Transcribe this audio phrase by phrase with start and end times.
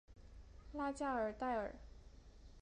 [0.73, 1.75] 拉加尔代尔。